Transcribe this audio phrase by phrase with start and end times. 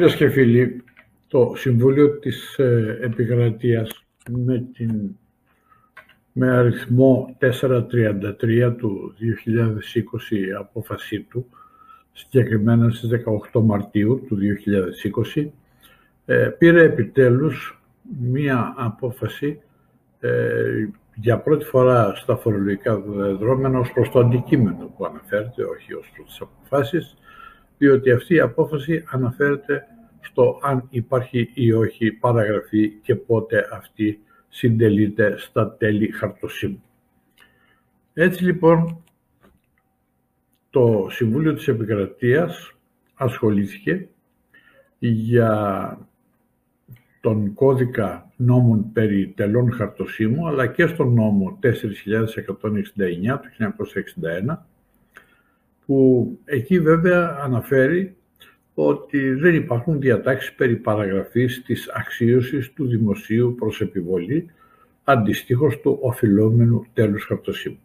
[0.00, 0.84] Φίλες και φίλοι,
[1.28, 5.16] το Συμβούλιο της ε, Επικρατείας με, την,
[6.32, 11.46] με αριθμό 433 του 2020 απόφασή του,
[12.12, 13.10] συγκεκριμένα στις
[13.52, 14.38] 18 Μαρτίου του
[15.34, 15.48] 2020,
[16.24, 17.82] ε, πήρε επιτέλους
[18.20, 19.60] μία απόφαση
[20.20, 26.12] ε, για πρώτη φορά στα φορολογικά δεδρόμενα ως προς το αντικείμενο που αναφέρεται, όχι ως
[26.16, 27.16] προς τις αποφάσεις,
[27.80, 29.86] διότι αυτή η απόφαση αναφέρεται
[30.20, 36.82] στο αν υπάρχει ή όχι παραγραφή και πότε αυτή συντελείται στα τέλη χαρτοσύμου.
[38.12, 39.02] Έτσι λοιπόν
[40.70, 42.72] το Συμβούλιο της Επικρατείας
[43.14, 44.08] ασχολήθηκε
[44.98, 45.98] για
[47.20, 51.68] τον κώδικα νόμων περί τελών χαρτοσύμου αλλά και στον νόμο 4169
[53.40, 53.74] του
[54.52, 54.69] 1961
[55.90, 58.16] που εκεί βέβαια αναφέρει
[58.74, 64.50] ότι δεν υπάρχουν διατάξεις περί παραγραφής της αξίωσης του δημοσίου προς επιβολή
[65.04, 67.78] αντιστοίχως του οφειλόμενου τέλους χαρτοσύμου.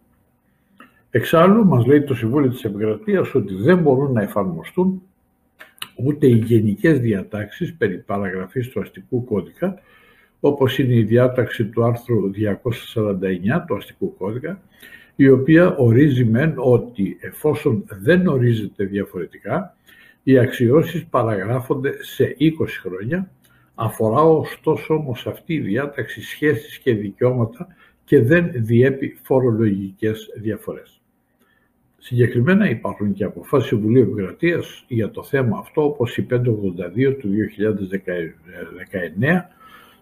[1.10, 5.02] Εξάλλου, μας λέει το Συμβούλιο της Επικρατείας ότι δεν μπορούν να εφαρμοστούν
[5.96, 9.80] ούτε οι γενικές διατάξεις περί παραγραφής του αστικού κώδικα,
[10.40, 14.62] όπως είναι η διάταξη του άρθρου 249 του αστικού κώδικα,
[15.16, 19.78] η οποία ορίζει μεν ότι εφόσον δεν ορίζεται διαφορετικά,
[20.24, 22.52] οι αξιώσεις παραγράφονται σε 20
[22.82, 23.32] χρόνια,
[23.76, 27.68] αφορά ωστόσο όμως αυτή η διάταξη σχέσεις και δικαιώματα
[28.04, 31.02] και δεν διέπει φορολογικές διαφορές.
[31.98, 37.30] Συγκεκριμένα υπάρχουν και αποφάσεις του Βουλίου Επικρατείας για το θέμα αυτό, όπως η 582 του
[37.30, 39.50] 2019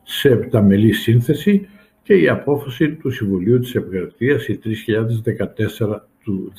[0.04, 1.68] σε επταμελή σύνθεση
[2.04, 6.54] και η απόφαση του Συμβουλίου της Επικρατείας η 3014 του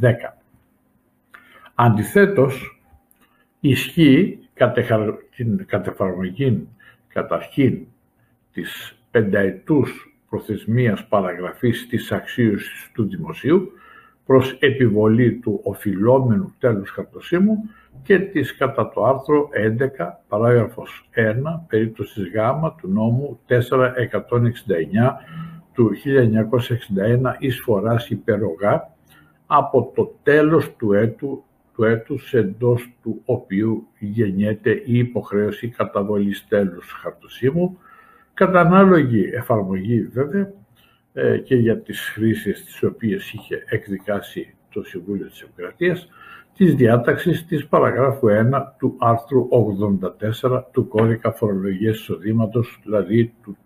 [0.00, 0.38] 2010.
[1.74, 2.80] Αντιθέτως,
[3.60, 4.38] ισχύει
[5.66, 6.68] κατ' εφαρμογή
[7.08, 7.86] καταρχήν
[8.52, 13.72] της πενταετούς προθεσμίας παραγραφής της αξίωσης του δημοσίου
[14.26, 17.70] προς επιβολή του οφειλόμενου τέλους χαρτοσύμου
[18.06, 19.88] και της κατά το άρθρο 11
[20.28, 21.20] παράγραφος 1
[21.68, 22.36] περίπτωσης Γ
[22.80, 23.56] του νόμου 4169
[25.72, 25.90] του
[26.96, 28.90] 1961 εισφοράς υπερογά
[29.46, 36.92] από το τέλος του έτου του έτους εντός του οποίου γεννιέται η υποχρέωση καταβολής τέλους
[36.92, 37.78] χαρτοσύμου
[38.34, 40.52] κατά ανάλογη εφαρμογή βέβαια
[41.12, 46.08] ε, και για τις χρήσεις τις οποίες είχε εκδικάσει το Συμβούλιο της Επικρατείας
[46.56, 53.56] της διάταξης της παραγράφου 1 του άρθρου 84 του Κώδικα Φορολογίας Εισοδήματος, δηλαδή του,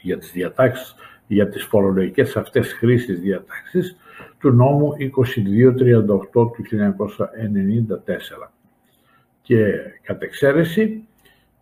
[0.00, 0.94] για τις διατάξεις,
[1.26, 3.96] για τις φορολογικές αυτές χρήσεις διατάξεις
[4.38, 8.52] του νόμου 2238 του 1994.
[9.42, 9.72] Και
[10.02, 11.08] κατ' εξαίρεση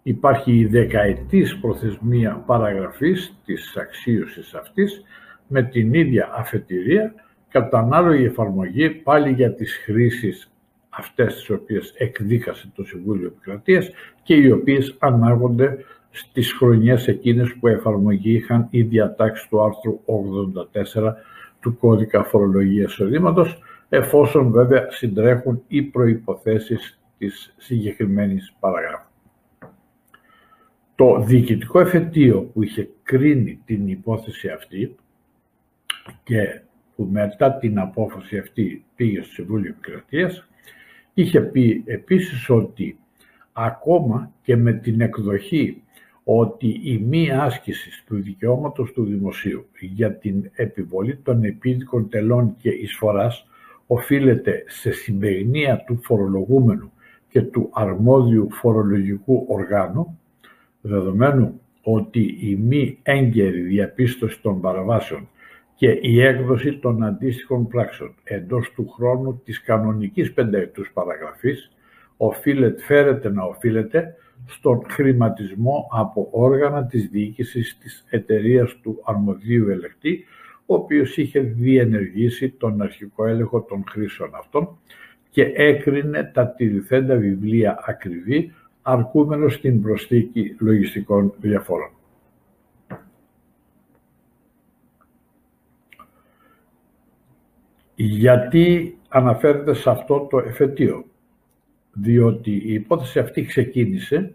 [0.02, 5.02] υπάρχει η δεκαετής προθεσμία παραγραφής της αξίωσης αυτής
[5.48, 7.14] με την ίδια αφετηρία
[7.48, 10.53] κατά ανάλογη εφαρμογή πάλι για τις χρήσεις
[10.96, 13.90] αυτές τις οποίες εκδίκασε το Συμβούλιο Επικρατείας
[14.22, 21.14] και οι οποίες ανάγονται στις χρονιές εκείνες που εφαρμογή είχαν οι διατάξεις του άρθρου 84
[21.60, 29.08] του Κώδικα Φορολογίας Εισοδήματος, εφόσον βέβαια συντρέχουν οι προϋποθέσεις της συγκεκριμένης παραγράφου.
[30.94, 34.96] Το διοικητικό εφετείο που είχε κρίνει την υπόθεση αυτή
[36.24, 36.60] και
[36.96, 40.48] που μετά την απόφαση αυτή πήγε στο Συμβούλιο Επικρατείας,
[41.14, 42.98] είχε πει επίσης ότι
[43.52, 45.82] ακόμα και με την εκδοχή
[46.24, 52.70] ότι η μη άσκηση του δικαιώματος του δημοσίου για την επιβολή των επίδικων τελών και
[52.70, 53.46] εισφοράς
[53.86, 56.92] οφείλεται σε συμπερινία του φορολογούμενου
[57.28, 60.18] και του αρμόδιου φορολογικού οργάνου,
[60.80, 65.28] δεδομένου ότι η μη έγκαιρη διαπίστωση των παραβάσεων
[65.74, 71.70] και η έκδοση των αντίστοιχων πράξεων εντός του χρόνου της κανονικής πενταετούς παραγραφής
[72.16, 74.14] οφείλεται, φέρεται να οφείλεται
[74.46, 80.24] στον χρηματισμό από όργανα της διοίκησης της εταιρείας του αρμοδίου ελεκτή,
[80.66, 84.78] ο οποίος είχε διενεργήσει τον αρχικό έλεγχο των χρήσεων αυτών
[85.30, 91.93] και έκρινε τα τηρηθέντα βιβλία ακριβή, αρκούμενο στην προσθήκη λογιστικών διαφόρων.
[97.94, 101.04] Γιατί αναφέρεται σε αυτό το εφετείο.
[101.92, 104.34] Διότι η υπόθεση αυτή ξεκίνησε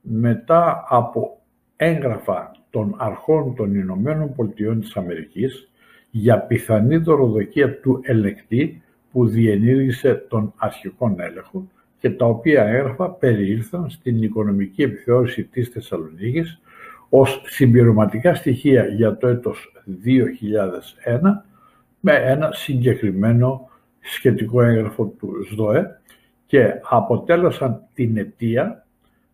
[0.00, 1.38] μετά από
[1.76, 5.68] έγγραφα των αρχών των Ηνωμένων Πολιτειών της Αμερικής
[6.10, 8.82] για πιθανή δωροδοκία του ελεκτή
[9.12, 11.68] που διενήργησε τον αρχικό έλεγχο
[11.98, 16.60] και τα οποία έγραφα περιήλθαν στην οικονομική επιθεώρηση της Θεσσαλονίκης
[17.08, 19.72] ως συμπληρωματικά στοιχεία για το έτος
[21.04, 21.53] 2001
[22.06, 23.68] με ένα συγκεκριμένο
[24.00, 26.00] σχετικό έγγραφο του ΣΔΟΕ
[26.46, 28.86] και αποτέλεσαν την αιτία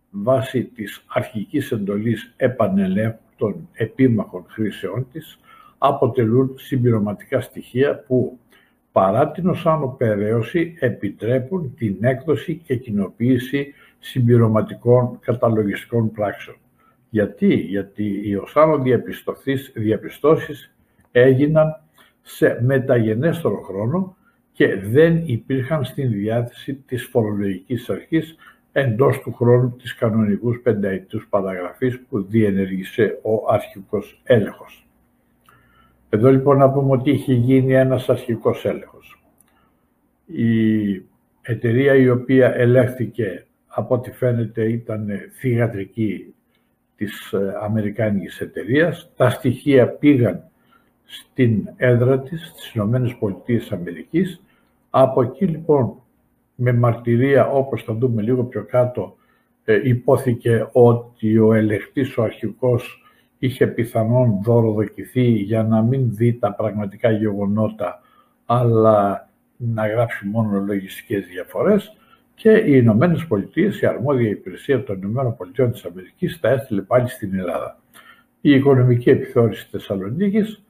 [0.09, 5.39] βάσει της αρχικής εντολής επανελέγχου των επίμαχων χρήσεών της
[5.77, 8.39] αποτελούν συμπληρωματικά στοιχεία που
[8.91, 16.57] παρά την οσάνο περαίωση επιτρέπουν την έκδοση και κοινοποίηση συμπληρωματικών καταλογιστικών πράξεων.
[17.09, 18.83] Γιατί, γιατί οι οσάνο
[19.73, 20.73] διαπιστώσεις
[21.11, 21.81] έγιναν
[22.21, 24.15] σε μεταγενέστερο χρόνο
[24.51, 28.35] και δεν υπήρχαν στην διάθεση της φορολογικής αρχής
[28.71, 34.87] εντός του χρόνου της κανονικούς πενταετούς παραγραφής που διενεργήσε ο αρχικός έλεγχος.
[36.09, 39.23] Εδώ λοιπόν να πούμε ότι είχε γίνει ένας αρχικός έλεγχος.
[40.25, 41.05] Η
[41.41, 45.07] εταιρεία η οποία ελέγχθηκε από ό,τι φαίνεται ήταν
[45.39, 46.33] θηγατρική
[46.95, 49.11] της ε, Αμερικάνικης εταιρείας.
[49.15, 50.50] Τα στοιχεία πήγαν
[51.11, 54.41] στην έδρα της, στις Ηνωμένες Πολιτείες Αμερικής.
[54.89, 55.95] Από εκεί λοιπόν
[56.55, 59.15] με μαρτυρία, όπως θα δούμε λίγο πιο κάτω,
[59.63, 63.03] ε, υπόθηκε ότι ο ελεγχτής, ο αρχικός,
[63.39, 68.01] είχε πιθανόν δωροδοκηθεί για να μην δει τα πραγματικά γεγονότα,
[68.45, 71.95] αλλά να γράψει μόνο λογιστικές διαφορές
[72.35, 77.09] και οι Ηνωμένες Πολιτείες, η αρμόδια υπηρεσία των Ηνωμένων Πολιτείων της Αμερικής, τα έστειλε πάλι
[77.09, 77.79] στην Ελλάδα.
[78.41, 80.63] Η οικονομική επιθεώρηση της Θεσσαλονίκης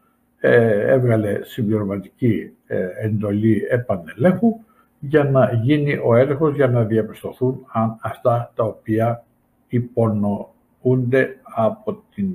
[0.44, 4.60] ε, έβγαλε συμπληρωματική ε, εντολή επανελέγχου
[5.00, 9.26] για να γίνει ο έλεγχος για να διαπιστωθούν αν αυτά τα οποία
[9.68, 12.34] υπονοούνται από την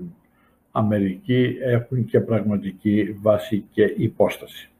[0.71, 4.71] Αμερική έχουν και πραγματική βάση και υπόσταση.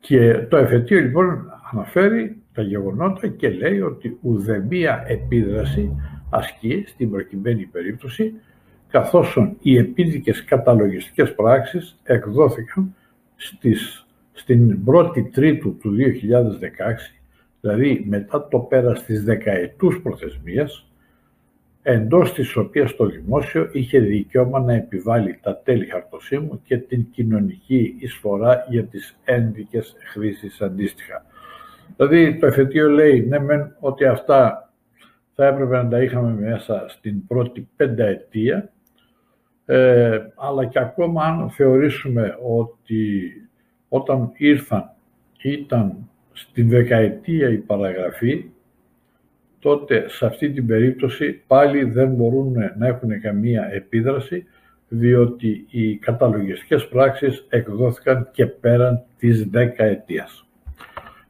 [0.00, 5.96] Και το εφετείο λοιπόν αναφέρει τα γεγονότα και λέει ότι ουδεμία επίδραση
[6.30, 8.34] ασκεί στην προκειμένη περίπτωση
[8.92, 12.94] καθώς οι επίδικες καταλογιστικές πράξεις εκδόθηκαν
[13.36, 16.00] στις, στην 1η Τρίτου του 2016,
[17.60, 20.86] δηλαδή μετά το πέρας της δεκαετούς προθεσμίας,
[21.82, 27.96] εντός της οποίας το δημόσιο είχε δικαίωμα να επιβάλλει τα τέλη χαρτοσύμου και την κοινωνική
[27.98, 31.24] εισφορά για τις ένδικες χρήσεις αντίστοιχα.
[31.96, 34.70] Δηλαδή το εφετείο λέει ναι μεν ότι αυτά
[35.34, 38.72] θα έπρεπε να τα είχαμε μέσα στην πρώτη πενταετία,
[39.72, 43.32] ε, αλλά και ακόμα αν θεωρήσουμε ότι
[43.88, 44.90] όταν ήρθαν
[45.42, 48.44] ήταν στην δεκαετία η παραγραφή,
[49.58, 54.46] τότε σε αυτή την περίπτωση πάλι δεν μπορούν να έχουν καμία επίδραση
[54.88, 60.46] διότι οι καταλογιστικές πράξεις εκδόθηκαν και πέραν της δεκαετίας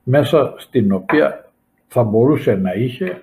[0.03, 1.51] μέσα στην οποία
[1.89, 3.23] θα μπορούσε να είχε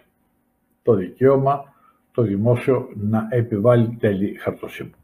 [0.83, 1.73] το δικαίωμα
[2.11, 4.98] το δημόσιο να επιβάλλει τέλη χαρτοσύμου.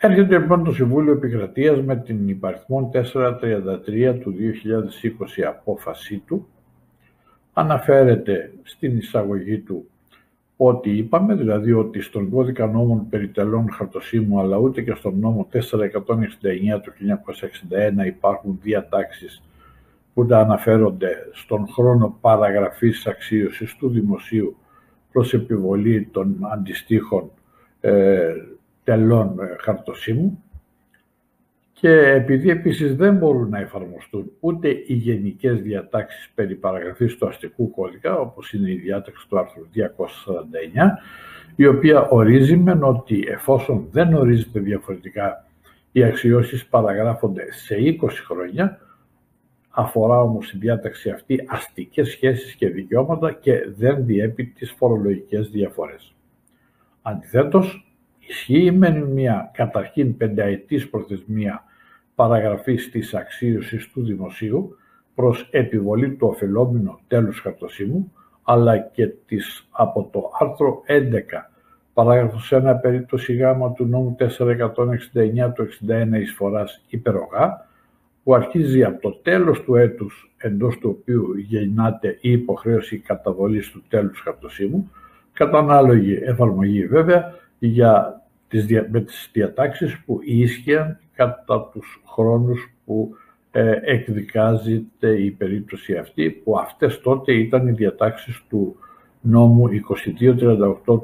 [0.00, 4.34] Έρχεται λοιπόν το Συμβούλιο Επικρατείας με την υπαριθμόν 433 του
[5.38, 6.48] 2020 απόφασή του.
[7.52, 9.88] Αναφέρεται στην εισαγωγή του
[10.56, 15.48] ότι είπαμε, δηλαδή ότι στον κώδικα νόμων περί τελών χαρτοσύμου αλλά ούτε και στον νόμο
[15.52, 15.58] 469
[16.82, 16.92] του
[18.02, 19.42] 1961 υπάρχουν διατάξεις
[20.14, 24.56] που τα αναφέρονται στον χρόνο παραγραφής αξίωσης του δημοσίου
[25.12, 27.30] προς επιβολή των αντιστοίχων
[27.80, 28.34] ε,
[28.88, 30.42] τελών ε, χαρτοσύμου
[31.72, 37.70] και επειδή επίσης δεν μπορούν να εφαρμοστούν ούτε οι γενικές διατάξεις περί παραγραφής του αστικού
[37.70, 40.98] κώδικα, όπως είναι η διάταξη του άρθρου 249,
[41.56, 45.44] η οποία ορίζει μεν ότι εφόσον δεν ορίζεται διαφορετικά
[45.92, 48.78] οι αξιώσεις παραγράφονται σε 20 χρόνια,
[49.70, 56.14] αφορά όμως η διάταξη αυτή αστικές σχέσεις και δικαιώματα και δεν διέπει τις φορολογικές διαφορές.
[57.02, 57.87] Αντιθέτως,
[58.28, 61.64] Ισχύει μεν μια καταρχήν πενταετής προθεσμία
[62.14, 64.76] παραγραφής της αξίωσης του δημοσίου
[65.14, 71.50] προς επιβολή του ωφελόμενου τέλους χαρτοσύμου, αλλά και της από το άρθρο 11
[71.92, 77.66] παράγραφος 1 περίπτωση γάμα του νόμου 469 του 61 εισφοράς υπερογά,
[78.24, 83.82] που αρχίζει από το τέλος του έτους εντός του οποίου γεννάται η υποχρέωση καταβολής του
[83.88, 84.90] τέλους χαρτοσύμου,
[85.32, 88.17] κατά ανάλογη εφαρμογή βέβαια για τις,
[88.90, 93.14] με τις διατάξεις που ίσχυαν κατά τους χρόνους που
[93.50, 98.76] ε, εκδικάζεται η περίπτωση αυτή, που αυτές τότε ήταν οι διατάξεις του
[99.20, 101.02] νόμου 2238 του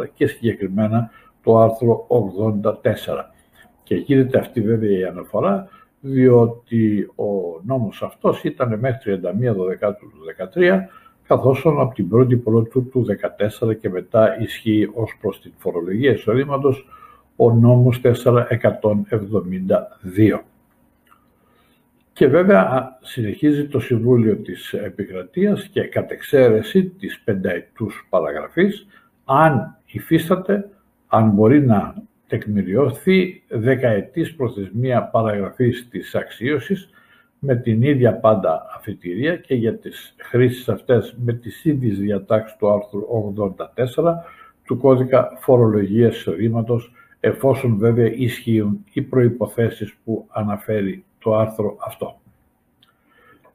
[0.00, 1.10] 1994 και συγκεκριμένα
[1.42, 2.06] το άρθρο
[2.62, 2.72] 84.
[3.82, 5.68] Και γίνεται αυτή βέβαια η αναφορά
[6.00, 10.18] διότι ο νόμος αυτός ήταν μέχρι 31 Δεκάτου του
[10.54, 10.80] 2013,
[11.28, 13.06] καθώς από την πρώτη πρώτου του
[13.60, 16.86] 2014 και μετά ισχύει ως προς την φορολογία εισοδήματος
[17.36, 20.40] ο νόμος 472.
[22.12, 28.86] Και βέβαια συνεχίζει το Συμβούλιο της Επικρατείας και κατ' εξαίρεση της πενταετούς παραγραφής,
[29.24, 30.68] αν υφίσταται,
[31.06, 31.94] αν μπορεί να
[32.26, 36.90] τεκμηριώθει δεκαετής προθεσμία παραγραφής της αξίωσης
[37.38, 42.70] με την ίδια πάντα αφιτηρία και για τις χρήσεις αυτές με τις ίδιες διατάξεις του
[42.70, 43.06] άρθρου
[43.96, 44.14] 84
[44.64, 52.20] του κώδικα φορολογίας εισοδήματος εφόσον βέβαια ισχύουν οι προϋποθέσεις που αναφέρει το άρθρο αυτό.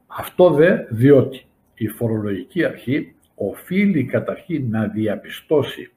[0.08, 5.92] Αυτό δε διότι η φορολογική αρχή οφείλει καταρχήν να διαπιστώσει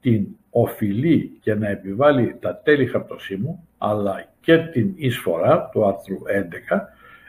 [0.00, 6.78] την οφειλή και να επιβάλλει τα τέλη χαρτοσύμου αλλά και την εισφορά του άρθρου 11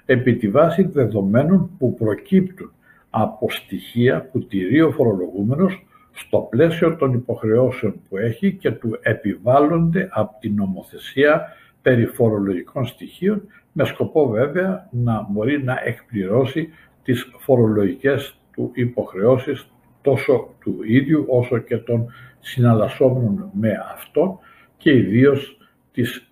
[0.05, 2.71] επί τη βάση δεδομένων που προκύπτουν
[3.09, 10.09] από στοιχεία που τηρεί ο φορολογούμενος στο πλαίσιο των υποχρεώσεων που έχει και του επιβάλλονται
[10.11, 11.41] από την νομοθεσία
[11.81, 13.41] περί φορολογικών στοιχείων
[13.71, 16.69] με σκοπό βέβαια να μπορεί να εκπληρώσει
[17.03, 24.39] τις φορολογικές του υποχρεώσεις τόσο του ίδιου όσο και των συναλλασσόμενων με αυτό
[24.77, 25.57] και ιδίως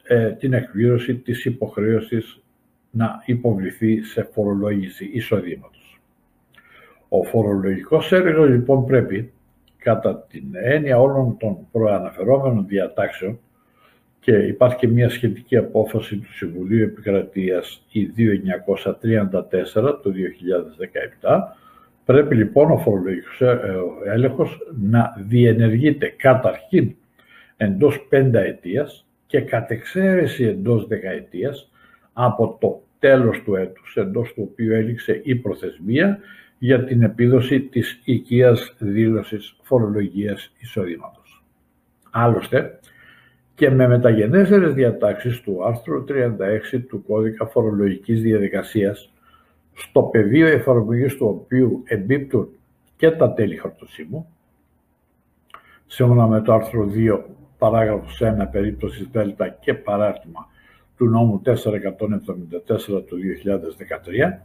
[0.08, 2.42] ε, την εκπλήρωση της υποχρέωσης
[2.92, 6.00] να υποβληθεί σε φορολόγηση εισοδήματος.
[7.10, 9.32] Ο φορολογικός έργος λοιπόν πρέπει
[9.78, 13.40] κατά την έννοια όλων των προαναφερόμενων διατάξεων
[14.20, 20.14] και υπάρχει και μια σχετική απόφαση του Συμβουλίου Επικρατείας η 2934 του
[21.22, 21.40] 2017
[22.06, 23.62] πρέπει λοιπόν ο φορολογικός ε,
[24.06, 26.96] έλεγχος να διενεργείται καταρχήν
[27.58, 31.72] εντός πέντα ετίας και κατ' εξαίρεση εντός δεκαετίας
[32.14, 36.20] από το τέλος του έτους εντός του οποίου έληξε η προθεσμία
[36.58, 41.44] για την επίδοση της οικίας δήλωσης φορολογίας εισοδήματος.
[42.12, 42.80] Άλλωστε,
[43.56, 49.14] και με μεταγενέστερες διατάξεις του άρθρου 36 του Κώδικα Φορολογικής Διαδικασίας,
[49.74, 52.50] στο πεδίο εφαρμογής του οποίου εμπίπτουν
[52.96, 54.28] και τα τέλη χαρτοσύμου,
[55.86, 57.26] σύμφωνα με το άρθρο 2,
[57.58, 60.50] παράγραφος 1, περίπτωση Δέλτα και παράρτημα
[60.98, 64.42] του νόμου 474 του 2013,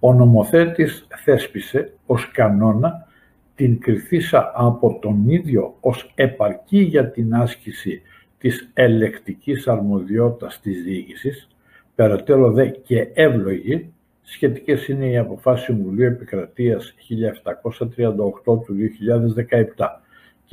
[0.00, 3.06] ο νομοθέτης θέσπισε ως κανόνα
[3.54, 8.02] την κριθήσα από τον ίδιο ως επαρκή για την άσκηση
[8.38, 11.48] της ελεκτικής αρμοδιότητας της διοίκησης,
[11.94, 13.92] περαιτέρω δε και εύλογη,
[14.22, 20.03] σχετικές είναι οι αποφάσεις Συμβουλίου Επικρατείας 1738 του 2017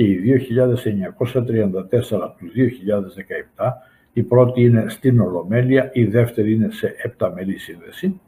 [0.01, 2.51] και οι 2934 του
[3.57, 3.71] 2017,
[4.13, 8.19] η πρώτη είναι στην Ολομέλεια, η δεύτερη είναι σε επταμελή σύνδεση,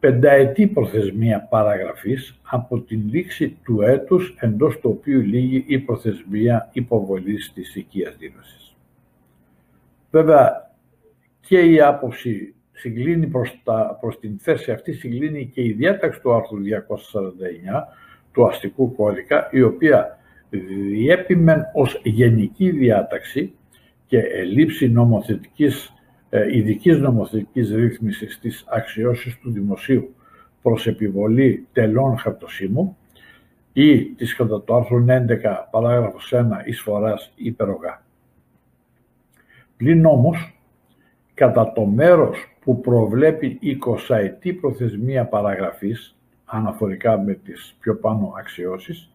[0.00, 7.52] πενταετή προθεσμία παραγραφής από την λήξη του έτους εντός του οποίου λύγει η προθεσμία υποβολής
[7.54, 8.76] της οικίας δήλωσης.
[10.10, 10.70] Βέβαια
[11.40, 16.34] και η άποψη συγκλίνει προς, τα, προς την θέση αυτή, συγκλίνει και η διάταξη του
[16.34, 16.62] άρθρου 249
[18.32, 20.17] του αστικού κώδικα, η οποία
[20.50, 23.52] διέπει μεν ως γενική διάταξη
[24.06, 25.92] και ελλείψη νομοθετικής
[26.30, 30.14] ε, ειδικής νομοθετικής ρύθμισης της αξιώσεως του δημοσίου
[30.62, 32.96] προς επιβολή τελών χαρτοσύμου
[33.72, 35.24] ή της κατά το άρθρο 11
[35.70, 38.02] παράγραφος 1 εισφοράς υπερογά.
[39.76, 40.60] Πλην όμως,
[41.34, 43.58] κατά το μέρος που προβλέπει
[44.08, 49.10] 20 ετή προθεσμία παραγραφής αναφορικά με τις πιο πάνω αξιώσεις,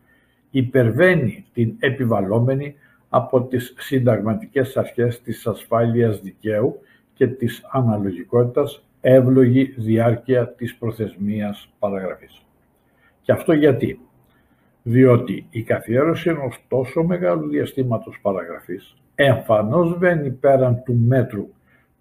[0.53, 2.75] υπερβαίνει την επιβαλόμενη
[3.09, 6.79] από τις συνταγματικές αρχές της ασφάλειας δικαίου
[7.13, 12.41] και της αναλογικότητας εύλογη διάρκεια της προθεσμίας παραγραφής.
[13.21, 13.99] Και αυτό γιατί;
[14.83, 21.47] Διότι η καθιέρωση ενός τόσο μεγάλου διαστήματος παραγραφής εμφανώς βαίνει πέραν του μέτρου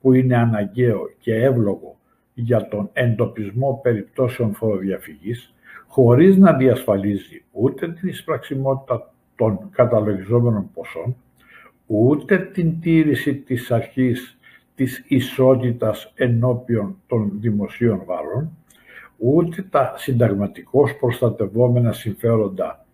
[0.01, 1.97] που είναι αναγκαίο και εύλογο
[2.35, 5.55] για τον εντοπισμό περιπτώσεων φοροδιαφυγής
[5.93, 11.17] χωρίς να διασφαλίζει ούτε την εισπραξιμότητα των καταλογιζόμενων ποσών,
[11.87, 14.39] ούτε την τήρηση της αρχής
[14.75, 18.51] της ισότητας ενώπιον των δημοσίων βάρων,
[19.17, 22.87] ούτε τα συνταγματικώς προστατευόμενα συμφέροντα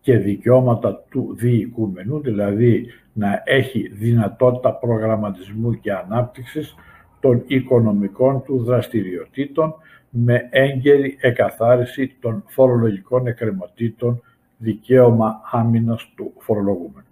[0.00, 6.74] και δικαιώματα του διοικούμενου, δηλαδή να έχει δυνατότητα προγραμματισμού και ανάπτυξης
[7.20, 9.74] των οικονομικών του δραστηριοτήτων
[10.10, 14.22] με έγκαιρη εκαθάριση των φορολογικών εκκρεμωτήτων
[14.56, 17.06] δικαίωμα άμυνας του φορολογούμενου.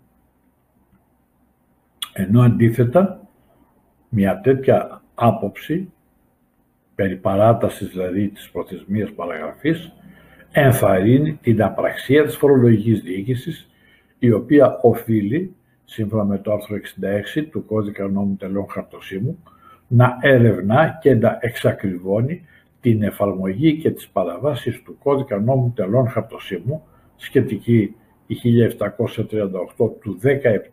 [2.13, 3.29] Ενώ αντίθετα
[4.09, 5.93] μια τέτοια άποψη,
[6.95, 9.93] περί παράτασης δηλαδή της προθεσμίας παραγραφής,
[10.53, 13.69] ενθαρρύνει την απραξία της φορολογικής διοίκησης,
[14.19, 19.43] η οποία οφείλει, σύμφωνα με το άρθρο 66 του Κώδικα Νόμου Τελών Χαρτοσύμου,
[19.89, 22.45] να ερευνά και να εξακριβώνει
[22.81, 27.95] την εφαρμογή και τις παραβάσεις του Κώδικα Νόμου Τελών Χαρτοσύμου, σχετική
[28.27, 28.37] η
[29.77, 30.19] 1738 του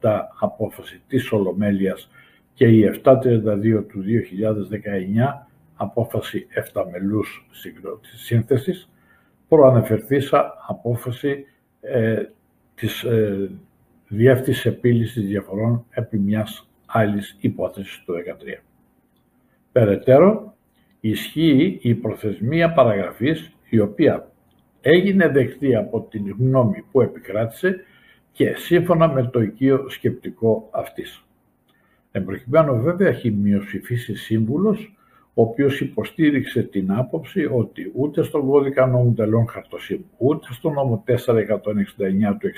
[0.02, 2.10] 17 απόφαση της Ολομέλειας
[2.54, 7.48] και η 732 του 2019 απόφαση εφταμελούς
[8.16, 8.90] σύνθεσης,
[9.48, 11.46] προαναφερθήσα απόφαση
[11.82, 12.24] ε,
[12.76, 13.50] της ε,
[14.08, 18.64] διεύθυνσης επίλυσης διαφορών επί μιας άλλης υπόθεσης του 2013.
[19.72, 20.55] Περαιτέρω,
[21.10, 24.32] ισχύει η προθεσμία παραγραφής η οποία
[24.82, 27.80] έγινε δεκτή από την γνώμη που επικράτησε
[28.32, 31.26] και σύμφωνα με το οικείο σκεπτικό αυτής.
[32.12, 34.96] Εν προκειμένου βέβαια έχει μειοψηφίσει σύμβουλος
[35.34, 41.04] ο οποίος υποστήριξε την άποψη ότι ούτε στον κώδικα νόμου τελών χαρτοσύμου, ούτε στον νόμο
[41.08, 41.14] 4169
[42.40, 42.52] του 61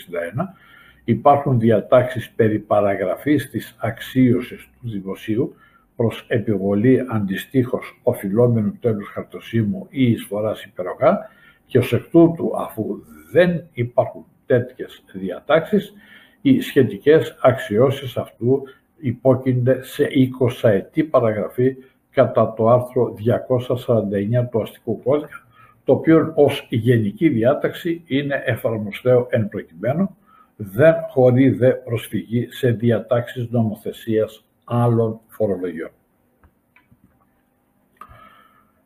[1.03, 5.55] υπάρχουν διατάξεις περί παραγραφής της αξίωσης του δημοσίου
[5.97, 11.29] προς επιβολή αντιστοίχως οφειλόμενου τέλους χαρτοσύμου ή εισφοράς υπερογά
[11.65, 12.85] και ως εκ τούτου αφού
[13.31, 15.93] δεν υπάρχουν τέτοιες διατάξεις
[16.41, 18.63] οι σχετικές αξιώσεις αυτού
[18.97, 20.07] υπόκεινται σε
[20.63, 21.75] 20 ετή παραγραφή
[22.09, 23.13] κατά το άρθρο
[24.43, 25.47] 249 του αστικού κώδικα,
[25.83, 30.15] το οποίο ως γενική διάταξη είναι εφαρμοστέο εν προκειμένου,
[30.55, 35.89] δεν χωρεί δε προσφυγή σε διατάξεις νομοθεσίας άλλων φορολογιών.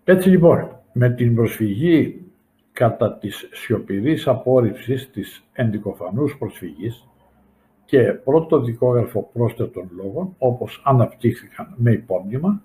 [0.03, 2.25] Έτσι λοιπόν, με την προσφυγή
[2.71, 7.07] κατά της σιωπηρής απόρριψης της ενδικοφανούς προσφυγής
[7.85, 12.63] και πρώτο δικόγραφο πρόσθετων λόγων, όπως αναπτύχθηκαν με υπόμνημα,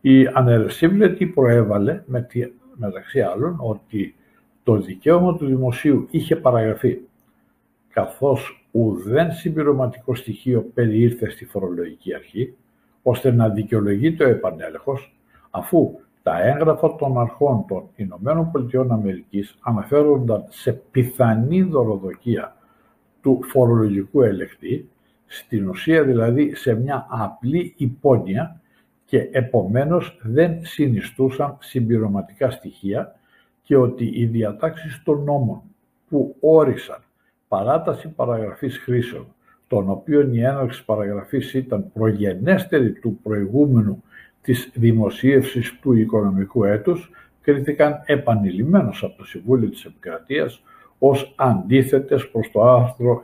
[0.00, 2.26] η ανερεσίβλετη προέβαλε με
[2.74, 4.14] μεταξύ άλλων ότι
[4.62, 6.98] το δικαίωμα του δημοσίου είχε παραγραφεί
[7.88, 12.54] καθώς ουδέν συμπληρωματικό στοιχείο περιήρθε στη φορολογική αρχή
[13.02, 15.16] ώστε να δικαιολογεί το επανέλεγχος
[15.50, 22.56] αφού τα έγγραφα των αρχών των Ηνωμένων Πολιτειών Αμερικής αναφέρονταν σε πιθανή δωροδοκία
[23.20, 24.88] του φορολογικού ελεκτή,
[25.26, 28.60] στην ουσία δηλαδή σε μια απλή υπόνοια
[29.04, 33.14] και επομένως δεν συνιστούσαν συμπληρωματικά στοιχεία
[33.62, 35.62] και ότι οι διατάξεις των νόμων
[36.08, 37.03] που όρισαν
[37.54, 39.26] παράταση παραγραφής χρήσεων,
[39.68, 44.02] των οποίων η έναρξη παραγραφής ήταν προγενέστερη του προηγούμενου
[44.42, 50.62] της δημοσίευσης του οικονομικού έτους, κρίθηκαν επανειλημμένως από το Συμβούλιο της Επικρατείας
[50.98, 53.22] ως αντίθετες προς το άρθρο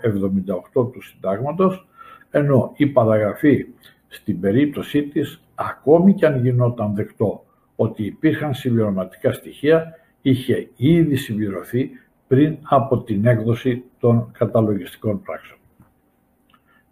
[0.75, 1.88] 78 του Συντάγματος,
[2.31, 3.66] ενώ η παραγραφή
[4.09, 7.45] στην περίπτωσή της ακόμη και αν γινόταν δεκτό
[7.77, 11.90] ότι υπήρχαν συμπληρωματικά στοιχεία, είχε ήδη συμπληρωθεί
[12.31, 15.59] πριν από την έκδοση των καταλογιστικών πράξεων.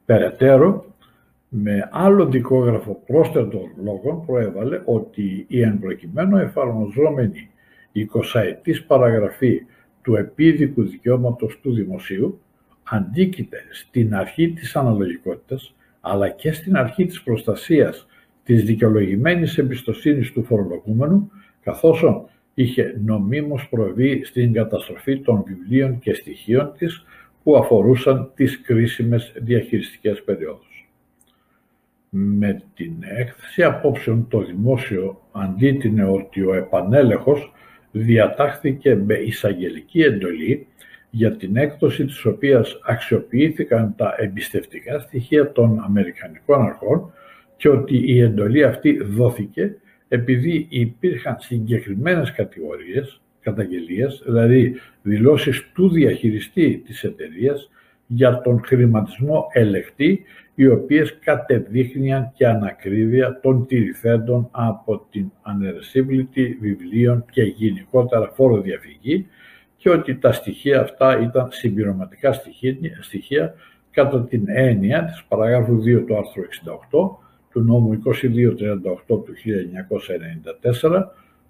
[0.04, 0.84] Περαιτέρω,
[1.48, 7.50] με άλλο δικόγραφο πρόσθετων λόγων προέβαλε ότι η εν προκειμένου εφαρμοζόμενη
[7.94, 8.04] 20
[8.86, 9.62] παραγραφή
[10.02, 12.40] του επίδικου δικαιώματος του δημοσίου
[12.82, 18.06] αντίκειται στην αρχή της αναλογικότητας αλλά και στην αρχή της προστασίας
[18.44, 21.30] της δικαιολογημένης εμπιστοσύνης του φορολογούμενου,
[21.62, 22.02] καθώς
[22.58, 27.04] είχε νομίμως προβεί στην καταστροφή των βιβλίων και στοιχείων της
[27.42, 30.88] που αφορούσαν τις κρίσιμες διαχειριστικές περιόδους.
[32.08, 37.52] Με την έκθεση απόψεων το δημόσιο αντίτεινε ότι ο επανέλεγχος
[37.90, 40.66] διατάχθηκε με εισαγγελική εντολή
[41.10, 47.12] για την έκδοση της οποίας αξιοποιήθηκαν τα εμπιστευτικά στοιχεία των Αμερικανικών αρχών
[47.56, 49.76] και ότι η εντολή αυτή δόθηκε
[50.08, 57.70] επειδή υπήρχαν συγκεκριμένες κατηγορίες, καταγγελίες, δηλαδή δηλώσεις του διαχειριστή της εταιρείας
[58.06, 67.24] για τον χρηματισμό ελεκτή, οι οποίες κατεδείχνιαν και ανακρίβεια των τηρηθέντων από την ανερεσίβλητη βιβλίων
[67.30, 69.26] και γενικότερα φόρο διαφυγή
[69.76, 72.32] και ότι τα στοιχεία αυτά ήταν συμπληρωματικά
[73.00, 73.54] στοιχεία,
[73.90, 79.34] κατά την έννοια της παραγράφου 2 του άρθρου 68 του νόμου 2238 του
[80.82, 81.04] 1994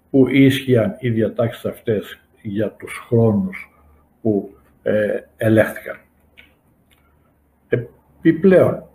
[0.09, 3.71] που ίσχυαν οι διατάξεις αυτές για τους χρόνους
[4.21, 5.97] που ε, ελέγχθηκαν.
[7.67, 8.89] Επιπλέον,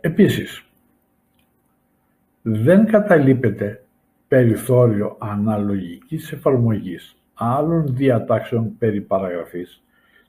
[0.00, 0.69] Επίσης,
[2.52, 3.84] δεν καταλείπεται
[4.28, 9.82] περιθώριο αναλογικής εφαρμογής άλλων διατάξεων περί παραγραφής,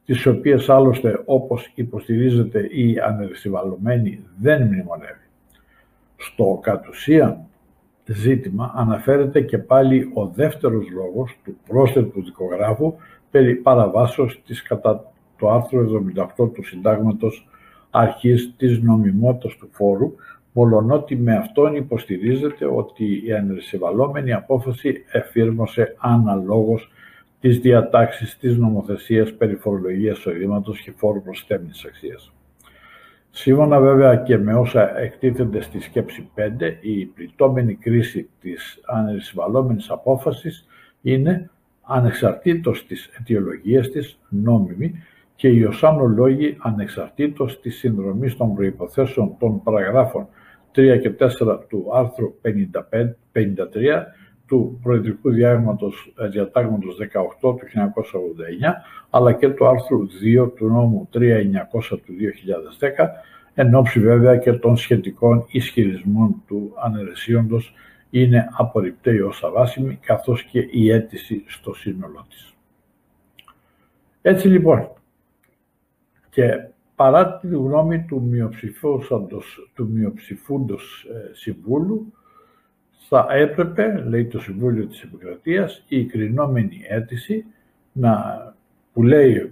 [0.05, 5.27] τις οποίες άλλωστε όπως υποστηρίζεται η ανερσιβαλλομένη δεν μνημονεύει.
[6.17, 7.45] Στο κατ' ουσία
[8.05, 12.95] ζήτημα αναφέρεται και πάλι ο δεύτερος λόγος του πρόσθετου δικογράφου
[13.31, 16.03] περί παραβάσεως της κατά το άρθρο
[16.38, 17.47] 78 του Συντάγματος
[17.89, 20.15] αρχής της νομιμότητας του φόρου,
[20.53, 26.91] μολονότι με αυτόν υποστηρίζεται ότι η ανερσεβαλόμενη απόφαση εφήρμοσε αναλόγως
[27.39, 32.31] τις διατάξεις της νομοθεσίας περί φορολογίας εισοδήματος και φόρου προσθέμενης αξίας.
[33.29, 40.65] Σύμφωνα βέβαια και με όσα εκτίθενται στη σκέψη 5, η πληττόμενη κρίση της ανερσυμβαλόμενης απόφασης
[41.01, 41.49] είναι
[41.81, 45.03] ανεξαρτήτως της αιτιολογίας της νόμιμη
[45.35, 50.27] και οι οσάνω λόγοι ανεξαρτήτως της συνδρομής των προϋποθέσεων των παραγράφων
[50.75, 54.05] 3 και 4 του άρθρου 55, 53
[54.47, 61.07] του Προεδρικού Διάγματος, ε, Διατάγματος 18 του 1989, αλλά και του άρθρου 2 του νόμου
[61.12, 63.10] 3900 του 2010,
[63.53, 67.73] εν ώψη βέβαια και των σχετικών ισχυρισμών του ανερεσίοντος
[68.10, 72.53] είναι απορριπταίη ως αβάσιμη, καθώς και η αίτηση στο σύνολό της.
[74.21, 74.91] Έτσι λοιπόν,
[76.29, 76.67] και
[77.01, 82.13] παρά τη γνώμη του μειοψηφούντος, του μειοψηφούντος ε, συμβούλου,
[83.09, 87.45] θα έπρεπε, λέει το Συμβούλιο της Επικρατείας, η κρινόμενη αίτηση
[87.91, 88.13] να,
[88.93, 89.51] που λέει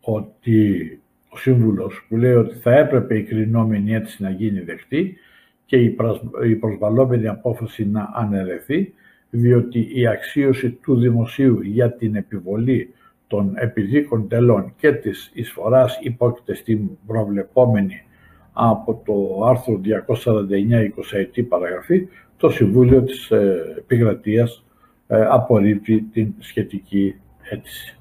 [0.00, 5.16] ότι ο Σύμβουλος που λέει ότι θα έπρεπε η κρινόμενη αίτηση να γίνει δεχτή
[5.66, 5.76] και
[6.46, 8.94] η προσβαλόμενη απόφαση να αναιρεθεί,
[9.30, 12.94] διότι η αξίωση του δημοσίου για την επιβολή
[13.28, 18.02] των επιδίκων τελών και της εισφοράς υπόκειται στην προβλεπόμενη
[18.52, 24.64] από το άρθρο 249 20 παραγραφή, το Συμβούλιο της ε, Επικρατείας
[25.06, 27.14] ε, απορρίπτει την σχετική
[27.50, 27.97] αίτηση.